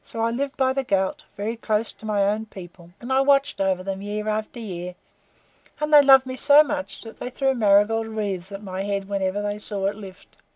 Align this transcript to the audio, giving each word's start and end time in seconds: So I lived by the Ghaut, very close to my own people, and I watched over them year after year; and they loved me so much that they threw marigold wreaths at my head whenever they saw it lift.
So 0.03 0.21
I 0.21 0.31
lived 0.31 0.57
by 0.57 0.73
the 0.73 0.83
Ghaut, 0.83 1.25
very 1.37 1.55
close 1.55 1.93
to 1.93 2.07
my 2.07 2.23
own 2.23 2.47
people, 2.47 2.89
and 2.99 3.13
I 3.13 3.21
watched 3.21 3.61
over 3.61 3.83
them 3.83 4.01
year 4.01 4.27
after 4.27 4.59
year; 4.59 4.95
and 5.79 5.93
they 5.93 6.01
loved 6.01 6.25
me 6.25 6.35
so 6.35 6.63
much 6.63 7.03
that 7.03 7.17
they 7.17 7.29
threw 7.29 7.53
marigold 7.53 8.07
wreaths 8.07 8.51
at 8.51 8.63
my 8.63 8.81
head 8.81 9.07
whenever 9.07 9.43
they 9.43 9.59
saw 9.59 9.85
it 9.85 9.95
lift. 9.95 10.37